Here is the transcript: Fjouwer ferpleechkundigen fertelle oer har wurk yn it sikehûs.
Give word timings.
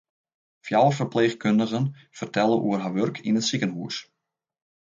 Fjouwer 0.65 0.95
ferpleechkundigen 0.99 1.85
fertelle 2.21 2.57
oer 2.67 2.83
har 2.85 2.93
wurk 2.97 3.17
yn 3.27 3.39
it 3.41 3.47
sikehûs. 3.49 3.95